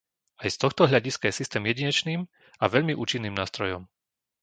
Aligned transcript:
Aj 0.43 0.49
z 0.49 0.57
tohto 0.63 0.83
hľadiska 0.89 1.23
je 1.29 1.39
systém 1.45 1.61
jedinečným 1.71 2.21
a 2.61 2.65
veľmi 2.73 2.93
účinným 3.03 3.35
nástrojom. 3.41 3.83